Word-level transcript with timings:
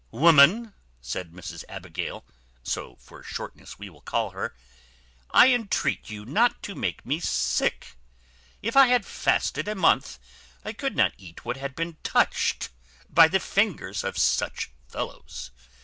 "Woman," 0.09 0.73
said 0.99 1.31
Mrs 1.31 1.63
Abigail 1.69 2.25
(so 2.63 2.95
for 2.95 3.21
shortness 3.21 3.77
we 3.77 3.87
will 3.87 4.01
call 4.01 4.31
her), 4.31 4.55
"I 5.29 5.49
entreat 5.53 6.09
you 6.09 6.25
not 6.25 6.63
to 6.63 6.73
make 6.73 7.05
me 7.05 7.19
sick. 7.19 7.95
If 8.63 8.75
I 8.75 8.87
had 8.87 9.05
fasted 9.05 9.67
a 9.67 9.75
month, 9.75 10.17
I 10.65 10.73
could 10.73 10.95
not 10.95 11.13
eat 11.19 11.45
what 11.45 11.57
had 11.57 11.75
been 11.75 11.97
touched 12.01 12.69
by 13.11 13.27
the 13.27 13.39
fingers 13.39 14.03
of 14.03 14.17
such 14.17 14.71
fellows. 14.87 15.51